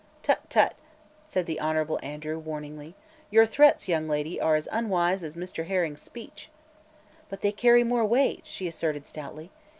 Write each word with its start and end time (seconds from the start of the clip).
"Tut 0.23 0.41
tut!" 0.49 0.73
said 1.27 1.45
the 1.45 1.59
Hon. 1.59 1.97
Andrew, 2.01 2.39
warningly. 2.39 2.95
"Your 3.29 3.45
threats, 3.45 3.87
young 3.87 4.09
lady, 4.09 4.41
are 4.41 4.55
as 4.55 4.67
unwise 4.71 5.21
as 5.21 5.35
Mr. 5.35 5.67
Herring's 5.67 6.01
speech." 6.01 6.49
"But 7.29 7.41
they 7.41 7.51
carry 7.51 7.83
more 7.83 8.03
weight," 8.03 8.41
she 8.43 8.67
asserted 8.67 9.05
stoutly. 9.05 9.51